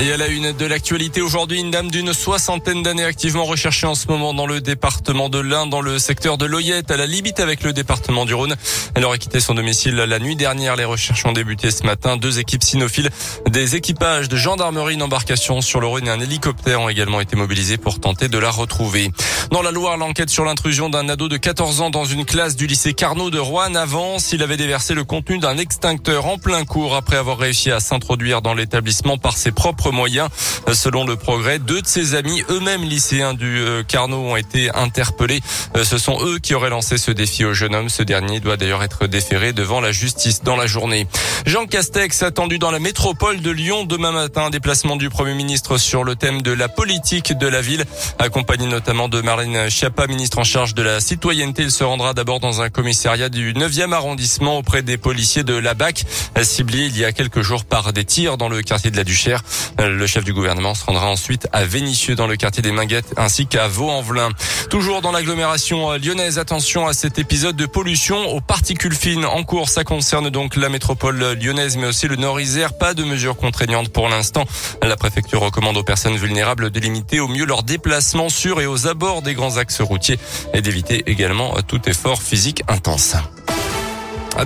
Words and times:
Et 0.00 0.12
à 0.12 0.16
la 0.16 0.28
une 0.28 0.52
de 0.52 0.64
l'actualité 0.64 1.20
aujourd'hui, 1.20 1.58
une 1.58 1.72
dame 1.72 1.90
d'une 1.90 2.12
soixantaine 2.12 2.84
d'années 2.84 3.02
activement 3.02 3.44
recherchée 3.44 3.84
en 3.88 3.96
ce 3.96 4.06
moment 4.06 4.32
dans 4.32 4.46
le 4.46 4.60
département 4.60 5.28
de 5.28 5.40
l'Ain, 5.40 5.66
dans 5.66 5.80
le 5.80 5.98
secteur 5.98 6.38
de 6.38 6.46
l'Oyette, 6.46 6.92
à 6.92 6.96
la 6.96 7.04
limite 7.04 7.40
avec 7.40 7.64
le 7.64 7.72
département 7.72 8.24
du 8.24 8.32
Rhône. 8.32 8.54
Elle 8.94 9.04
aurait 9.04 9.18
quitté 9.18 9.40
son 9.40 9.54
domicile 9.54 9.96
la 9.96 10.18
nuit 10.20 10.36
dernière. 10.36 10.76
Les 10.76 10.84
recherches 10.84 11.26
ont 11.26 11.32
débuté 11.32 11.72
ce 11.72 11.82
matin. 11.82 12.16
Deux 12.16 12.38
équipes 12.38 12.62
cynophiles, 12.62 13.10
des 13.50 13.74
équipages 13.74 14.28
de 14.28 14.36
gendarmerie, 14.36 14.94
une 14.94 15.02
embarcation 15.02 15.60
sur 15.62 15.80
le 15.80 15.88
Rhône 15.88 16.06
et 16.06 16.10
un 16.10 16.20
hélicoptère 16.20 16.80
ont 16.80 16.88
également 16.88 17.20
été 17.20 17.34
mobilisés 17.34 17.76
pour 17.76 17.98
tenter 17.98 18.28
de 18.28 18.38
la 18.38 18.52
retrouver. 18.52 19.10
Dans 19.50 19.62
la 19.62 19.72
Loire, 19.72 19.96
l'enquête 19.96 20.30
sur 20.30 20.44
l'intrusion 20.44 20.90
d'un 20.90 21.08
ado 21.08 21.28
de 21.28 21.36
14 21.36 21.80
ans 21.80 21.90
dans 21.90 22.04
une 22.04 22.24
classe 22.24 22.54
du 22.54 22.68
lycée 22.68 22.94
Carnot 22.94 23.30
de 23.30 23.40
Rouen 23.40 23.74
avance. 23.74 24.30
Il 24.32 24.44
avait 24.44 24.56
déversé 24.56 24.94
le 24.94 25.02
contenu 25.02 25.38
d'un 25.38 25.58
extincteur 25.58 26.26
en 26.26 26.38
plein 26.38 26.64
cours 26.64 26.94
après 26.94 27.16
avoir 27.16 27.38
réussi 27.38 27.72
à 27.72 27.80
s'introduire 27.80 28.42
dans 28.42 28.54
l'établissement 28.54 29.18
par 29.18 29.36
ses 29.36 29.50
propres 29.50 29.87
moyens. 29.90 30.28
Selon 30.72 31.04
le 31.06 31.16
progrès, 31.16 31.58
deux 31.58 31.80
de 31.80 31.86
ses 31.86 32.14
amis, 32.14 32.42
eux-mêmes 32.50 32.82
lycéens 32.82 33.34
du 33.34 33.58
euh, 33.58 33.82
Carnot, 33.82 34.18
ont 34.18 34.36
été 34.36 34.70
interpellés. 34.74 35.40
Euh, 35.76 35.84
ce 35.84 35.98
sont 35.98 36.18
eux 36.24 36.38
qui 36.38 36.54
auraient 36.54 36.70
lancé 36.70 36.98
ce 36.98 37.10
défi 37.10 37.44
au 37.44 37.54
jeune 37.54 37.74
homme. 37.74 37.88
Ce 37.88 38.02
dernier 38.02 38.40
doit 38.40 38.56
d'ailleurs 38.56 38.82
être 38.82 39.06
déféré 39.06 39.52
devant 39.52 39.80
la 39.80 39.92
justice 39.92 40.42
dans 40.42 40.56
la 40.56 40.66
journée. 40.66 41.06
Jean 41.46 41.66
Castex 41.66 42.22
attendu 42.22 42.58
dans 42.58 42.70
la 42.70 42.78
métropole 42.78 43.40
de 43.40 43.50
Lyon 43.50 43.84
demain 43.84 44.12
matin. 44.12 44.50
Déplacement 44.50 44.96
du 44.96 45.08
Premier 45.08 45.34
ministre 45.34 45.78
sur 45.78 46.04
le 46.04 46.16
thème 46.16 46.42
de 46.42 46.52
la 46.52 46.68
politique 46.68 47.36
de 47.36 47.46
la 47.46 47.60
ville, 47.60 47.84
accompagné 48.18 48.66
notamment 48.66 49.08
de 49.08 49.20
Marlène 49.20 49.70
Schiappa, 49.70 50.06
ministre 50.06 50.38
en 50.38 50.44
charge 50.44 50.74
de 50.74 50.82
la 50.82 51.00
citoyenneté. 51.00 51.62
Il 51.62 51.70
se 51.70 51.84
rendra 51.84 52.14
d'abord 52.14 52.40
dans 52.40 52.60
un 52.60 52.68
commissariat 52.68 53.28
du 53.28 53.54
9e 53.54 53.92
arrondissement 53.92 54.58
auprès 54.58 54.82
des 54.82 54.98
policiers 54.98 55.44
de 55.44 55.54
la 55.54 55.74
BAC, 55.74 56.04
ciblés 56.42 56.86
il 56.86 56.98
y 56.98 57.04
a 57.04 57.12
quelques 57.12 57.42
jours 57.42 57.64
par 57.64 57.92
des 57.92 58.04
tirs 58.04 58.36
dans 58.36 58.48
le 58.48 58.62
quartier 58.62 58.90
de 58.90 58.96
la 58.96 59.04
Duchère. 59.04 59.42
Le 59.78 60.06
chef 60.06 60.24
du 60.24 60.32
gouvernement 60.32 60.74
se 60.74 60.84
rendra 60.84 61.06
ensuite 61.06 61.48
à 61.52 61.64
Vénissieux 61.64 62.16
dans 62.16 62.26
le 62.26 62.36
quartier 62.36 62.62
des 62.62 62.72
Minguettes 62.72 63.14
ainsi 63.16 63.46
qu'à 63.46 63.68
Vaux-en-Velin. 63.68 64.30
Toujours 64.70 65.02
dans 65.02 65.12
l'agglomération 65.12 65.92
lyonnaise, 65.92 66.38
attention 66.38 66.88
à 66.88 66.92
cet 66.92 67.18
épisode 67.18 67.54
de 67.54 67.66
pollution 67.66 68.18
aux 68.28 68.40
particules 68.40 68.94
fines 68.94 69.24
en 69.24 69.44
cours. 69.44 69.68
Ça 69.68 69.84
concerne 69.84 70.30
donc 70.30 70.56
la 70.56 70.68
métropole 70.68 71.34
lyonnaise 71.40 71.76
mais 71.76 71.86
aussi 71.86 72.08
le 72.08 72.16
Nord-Isère. 72.16 72.76
Pas 72.76 72.92
de 72.92 73.04
mesures 73.04 73.36
contraignantes 73.36 73.90
pour 73.90 74.08
l'instant. 74.08 74.44
La 74.82 74.96
préfecture 74.96 75.40
recommande 75.40 75.76
aux 75.76 75.84
personnes 75.84 76.16
vulnérables 76.16 76.70
de 76.70 76.80
limiter 76.80 77.20
au 77.20 77.28
mieux 77.28 77.46
leurs 77.46 77.62
déplacements 77.62 78.30
sur 78.30 78.60
et 78.60 78.66
aux 78.66 78.88
abords 78.88 79.22
des 79.22 79.34
grands 79.34 79.58
axes 79.58 79.80
routiers 79.80 80.18
et 80.54 80.60
d'éviter 80.60 81.04
également 81.06 81.54
tout 81.66 81.88
effort 81.88 82.20
physique 82.20 82.62
intense. 82.66 83.14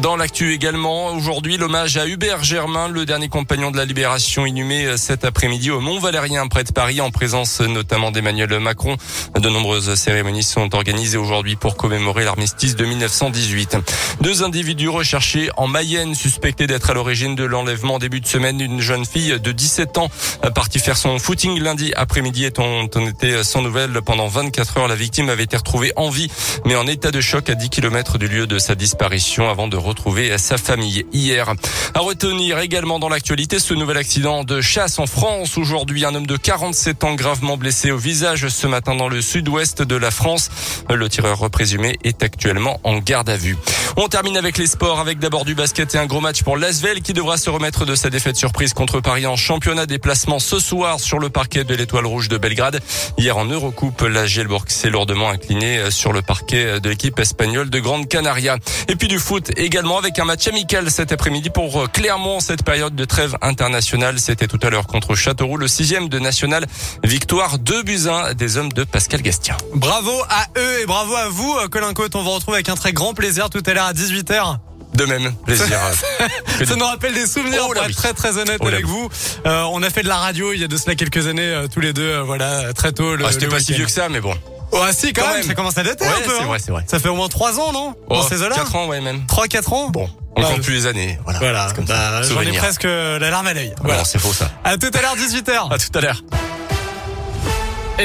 Dans 0.00 0.16
l'actu 0.16 0.54
également, 0.54 1.08
aujourd'hui, 1.08 1.58
l'hommage 1.58 1.98
à 1.98 2.06
Hubert 2.06 2.42
Germain, 2.42 2.88
le 2.88 3.04
dernier 3.04 3.28
compagnon 3.28 3.70
de 3.70 3.76
la 3.76 3.84
Libération 3.84 4.46
inhumé 4.46 4.96
cet 4.96 5.22
après-midi 5.22 5.70
au 5.70 5.80
Mont-Valérien 5.80 6.48
près 6.48 6.64
de 6.64 6.72
Paris 6.72 7.02
en 7.02 7.10
présence 7.10 7.60
notamment 7.60 8.10
d'Emmanuel 8.10 8.58
Macron. 8.58 8.96
De 9.38 9.48
nombreuses 9.50 9.94
cérémonies 9.94 10.44
sont 10.44 10.74
organisées 10.74 11.18
aujourd'hui 11.18 11.56
pour 11.56 11.76
commémorer 11.76 12.24
l'armistice 12.24 12.74
de 12.74 12.86
1918. 12.86 13.76
Deux 14.22 14.42
individus 14.42 14.88
recherchés 14.88 15.50
en 15.58 15.68
Mayenne 15.68 16.14
suspectés 16.14 16.66
d'être 16.66 16.88
à 16.88 16.94
l'origine 16.94 17.34
de 17.34 17.44
l'enlèvement 17.44 17.98
début 17.98 18.20
de 18.20 18.26
semaine 18.26 18.56
d'une 18.56 18.80
jeune 18.80 19.04
fille 19.04 19.38
de 19.38 19.52
17 19.52 19.98
ans 19.98 20.08
partie 20.54 20.78
faire 20.78 20.96
son 20.96 21.18
footing 21.18 21.60
lundi 21.60 21.92
après-midi 21.94 22.46
et 22.46 22.52
on, 22.58 22.88
on 22.94 23.06
était 23.06 23.44
sans 23.44 23.60
nouvelles 23.60 24.00
pendant 24.00 24.28
24 24.28 24.78
heures. 24.78 24.88
La 24.88 24.94
victime 24.94 25.28
avait 25.28 25.44
été 25.44 25.56
retrouvée 25.58 25.92
en 25.96 26.08
vie 26.08 26.30
mais 26.64 26.76
en 26.76 26.86
état 26.86 27.10
de 27.10 27.20
choc 27.20 27.50
à 27.50 27.54
10 27.54 27.68
km 27.68 28.16
du 28.16 28.28
lieu 28.28 28.46
de 28.46 28.58
sa 28.58 28.74
disparition 28.74 29.50
avant 29.50 29.68
de 29.68 29.81
retrouver 29.82 30.36
sa 30.38 30.56
famille 30.56 31.04
hier. 31.12 31.52
À 31.94 32.00
retenir 32.00 32.58
également 32.58 32.98
dans 32.98 33.08
l'actualité 33.08 33.58
ce 33.58 33.74
nouvel 33.74 33.96
accident 33.96 34.44
de 34.44 34.60
chasse 34.60 34.98
en 34.98 35.06
France. 35.06 35.58
Aujourd'hui, 35.58 36.04
un 36.04 36.14
homme 36.14 36.26
de 36.26 36.36
47 36.36 37.04
ans 37.04 37.14
gravement 37.14 37.56
blessé 37.56 37.90
au 37.90 37.98
visage 37.98 38.48
ce 38.48 38.66
matin 38.66 38.94
dans 38.94 39.08
le 39.08 39.20
sud-ouest 39.20 39.82
de 39.82 39.96
la 39.96 40.10
France. 40.10 40.50
Le 40.88 41.08
tireur 41.08 41.50
présumé 41.50 41.98
est 42.04 42.22
actuellement 42.22 42.80
en 42.84 42.98
garde 42.98 43.28
à 43.28 43.36
vue. 43.36 43.56
On 43.96 44.08
termine 44.08 44.36
avec 44.38 44.56
les 44.56 44.66
sports 44.66 45.00
avec 45.00 45.18
d'abord 45.18 45.44
du 45.44 45.54
basket 45.54 45.94
et 45.94 45.98
un 45.98 46.06
gros 46.06 46.20
match 46.20 46.42
pour 46.42 46.56
l'Asvel 46.56 47.02
qui 47.02 47.12
devra 47.12 47.36
se 47.36 47.50
remettre 47.50 47.84
de 47.84 47.94
sa 47.94 48.08
défaite 48.08 48.36
surprise 48.36 48.72
contre 48.72 49.00
Paris 49.00 49.26
en 49.26 49.36
championnat. 49.36 49.84
Déplacement 49.84 50.38
ce 50.38 50.58
soir 50.60 50.98
sur 50.98 51.18
le 51.18 51.28
parquet 51.28 51.64
de 51.64 51.74
l'Étoile 51.74 52.06
Rouge 52.06 52.28
de 52.28 52.38
Belgrade. 52.38 52.80
Hier 53.18 53.36
en 53.36 53.44
Eurocoupe, 53.44 54.00
la 54.02 54.24
Gielbourg 54.24 54.64
s'est 54.68 54.90
lourdement 54.90 55.28
inclinée 55.28 55.90
sur 55.90 56.12
le 56.12 56.22
parquet 56.22 56.80
de 56.80 56.88
l'équipe 56.88 57.18
espagnole 57.18 57.68
de 57.68 57.80
Grande 57.80 58.08
Canaria. 58.08 58.56
Et 58.88 58.96
puis 58.96 59.08
du 59.08 59.18
foot 59.18 59.50
également 59.56 59.71
avec 59.78 60.18
un 60.18 60.24
match 60.24 60.46
amical 60.48 60.90
cet 60.90 61.12
après-midi 61.12 61.48
pour 61.48 61.90
Clermont. 61.90 62.40
Cette 62.40 62.62
période 62.62 62.94
de 62.94 63.04
trêve 63.06 63.36
internationale, 63.40 64.18
c'était 64.18 64.46
tout 64.46 64.58
à 64.62 64.68
l'heure 64.68 64.86
contre 64.86 65.14
Châteauroux, 65.14 65.56
le 65.56 65.66
sixième 65.66 66.08
de 66.10 66.18
national. 66.18 66.66
Victoire 67.02 67.58
2 67.58 67.82
buts 67.82 68.06
1 68.06 68.34
des 68.34 68.58
hommes 68.58 68.70
de 68.72 68.84
Pascal 68.84 69.22
Gastien. 69.22 69.56
Bravo 69.74 70.12
à 70.28 70.46
eux 70.58 70.80
et 70.82 70.86
bravo 70.86 71.14
à 71.16 71.28
vous, 71.28 71.56
Colin 71.70 71.94
Côte. 71.94 72.14
On 72.16 72.22
vous 72.22 72.32
retrouve 72.32 72.54
avec 72.54 72.68
un 72.68 72.74
très 72.74 72.92
grand 72.92 73.14
plaisir 73.14 73.48
tout 73.48 73.62
à 73.64 73.72
l'heure 73.72 73.86
à 73.86 73.94
18h. 73.94 74.58
De 74.94 75.06
même, 75.06 75.32
plaisir. 75.46 75.66
ça 76.66 76.76
nous 76.76 76.84
rappelle 76.84 77.14
des 77.14 77.26
souvenirs, 77.26 77.62
Oh 77.64 77.72
pour 77.72 77.76
être 77.82 77.86
oui. 77.88 77.94
très 77.94 78.12
très 78.12 78.36
honnête 78.36 78.58
Oh 78.60 78.66
avec 78.66 78.84
vous. 78.84 79.08
Euh, 79.46 79.62
on 79.72 79.82
a 79.82 79.88
fait 79.88 80.02
de 80.02 80.08
la 80.08 80.18
radio 80.18 80.52
il 80.52 80.60
y 80.60 80.64
a 80.64 80.68
de 80.68 80.76
cela 80.76 80.94
quelques 80.96 81.26
années, 81.28 81.40
euh, 81.48 81.66
tous 81.66 81.80
les 81.80 81.94
deux, 81.94 82.02
euh, 82.02 82.22
voilà, 82.22 82.74
très 82.74 82.92
tôt. 82.92 83.16
Le, 83.16 83.24
Ah, 83.24 83.32
C'était 83.32 83.46
pas 83.48 83.58
si 83.58 83.72
vieux 83.72 83.86
que 83.86 83.90
ça, 83.90 84.10
mais 84.10 84.20
bon. 84.20 84.34
Oh, 84.72 84.78
ah, 84.82 84.92
si, 84.92 85.12
quand, 85.12 85.22
Quand 85.22 85.28
même, 85.28 85.36
même. 85.38 85.46
ça 85.46 85.54
commence 85.54 85.76
à 85.78 85.82
dater 85.82 86.04
Ouais, 86.04 86.10
un 86.10 86.20
peu. 86.26 86.34
c'est 86.36 86.42
hein. 86.42 86.46
vrai, 86.46 86.58
c'est 86.58 86.72
vrai. 86.72 86.84
Ça 86.86 86.98
fait 86.98 87.08
au 87.08 87.14
moins 87.14 87.28
3 87.28 87.60
ans, 87.60 87.72
non 87.72 87.94
Dans 88.08 88.20
Oh, 88.20 88.26
ces 88.28 88.42
eaux-là 88.42 88.54
4 88.56 88.74
ans, 88.76 88.86
ouais, 88.88 89.00
même. 89.00 89.22
3-4 89.28 89.72
ans 89.74 89.88
Bon, 89.90 90.08
on 90.36 90.40
Bah, 90.42 90.48
compte 90.48 90.62
plus 90.62 90.74
les 90.74 90.86
années. 90.86 91.18
Voilà. 91.24 91.38
Voilà, 91.40 91.68
bah, 91.76 92.22
ça. 92.22 92.22
j'en 92.34 92.40
ai 92.40 92.52
presque 92.56 92.84
la 92.84 93.18
larme 93.30 93.46
à 93.46 93.52
l'œil. 93.54 93.68
Voilà, 93.78 93.94
Voilà. 93.94 94.04
c'est 94.04 94.18
faux 94.18 94.32
ça. 94.32 94.50
À 94.64 94.76
tout 94.78 94.90
à 94.94 95.00
l'heure, 95.02 95.16
18h. 95.16 95.72
À 95.72 95.78
tout 95.78 95.98
à 95.98 96.00
l'heure. 96.00 96.22